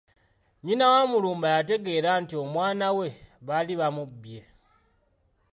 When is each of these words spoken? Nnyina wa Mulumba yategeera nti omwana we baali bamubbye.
Nnyina 0.59 0.85
wa 0.93 1.01
Mulumba 1.11 1.47
yategeera 1.55 2.11
nti 2.21 2.33
omwana 2.43 2.87
we 2.97 3.07
baali 3.47 3.73
bamubbye. 3.79 4.41